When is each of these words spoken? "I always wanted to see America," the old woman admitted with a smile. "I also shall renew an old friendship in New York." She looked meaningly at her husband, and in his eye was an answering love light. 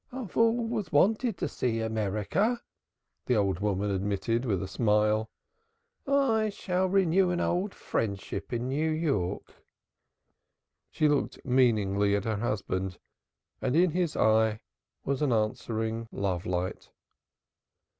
"I 0.11 0.25
always 0.33 0.91
wanted 0.91 1.37
to 1.37 1.47
see 1.47 1.79
America," 1.79 2.59
the 3.27 3.35
old 3.35 3.59
woman 3.59 3.91
admitted 3.91 4.45
with 4.45 4.63
a 4.63 4.67
smile. 4.67 5.29
"I 6.07 6.11
also 6.13 6.49
shall 6.49 6.87
renew 6.89 7.29
an 7.29 7.39
old 7.39 7.75
friendship 7.75 8.51
in 8.51 8.67
New 8.67 8.89
York." 8.89 9.63
She 10.89 11.07
looked 11.07 11.45
meaningly 11.45 12.15
at 12.15 12.25
her 12.25 12.37
husband, 12.37 12.97
and 13.61 13.75
in 13.75 13.91
his 13.91 14.15
eye 14.17 14.61
was 15.05 15.21
an 15.21 15.31
answering 15.31 16.07
love 16.11 16.47
light. 16.47 16.89